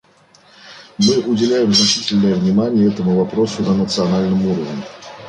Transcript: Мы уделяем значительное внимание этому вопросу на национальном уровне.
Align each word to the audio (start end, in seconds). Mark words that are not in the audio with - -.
Мы 0.97 1.19
уделяем 1.21 1.71
значительное 1.71 2.33
внимание 2.33 2.87
этому 2.87 3.19
вопросу 3.23 3.61
на 3.61 3.75
национальном 3.75 4.43
уровне. 4.47 4.83